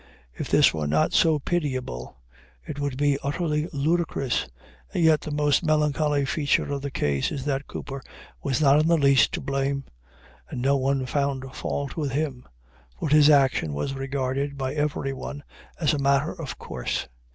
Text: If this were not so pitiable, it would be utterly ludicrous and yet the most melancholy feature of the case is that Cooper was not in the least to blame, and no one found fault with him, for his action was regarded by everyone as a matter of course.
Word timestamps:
If 0.33 0.49
this 0.49 0.73
were 0.73 0.87
not 0.87 1.13
so 1.13 1.37
pitiable, 1.37 2.17
it 2.65 2.79
would 2.79 2.97
be 2.97 3.19
utterly 3.21 3.67
ludicrous 3.71 4.47
and 4.91 5.03
yet 5.03 5.21
the 5.21 5.29
most 5.29 5.61
melancholy 5.63 6.25
feature 6.25 6.71
of 6.71 6.81
the 6.81 6.89
case 6.89 7.31
is 7.31 7.45
that 7.45 7.67
Cooper 7.67 8.01
was 8.41 8.59
not 8.59 8.79
in 8.79 8.87
the 8.87 8.97
least 8.97 9.31
to 9.33 9.41
blame, 9.41 9.83
and 10.49 10.59
no 10.59 10.75
one 10.75 11.05
found 11.05 11.45
fault 11.55 11.97
with 11.97 12.13
him, 12.13 12.47
for 12.99 13.09
his 13.09 13.29
action 13.29 13.75
was 13.75 13.93
regarded 13.93 14.57
by 14.57 14.73
everyone 14.73 15.43
as 15.79 15.93
a 15.93 15.99
matter 15.99 16.31
of 16.31 16.57
course. 16.57 17.07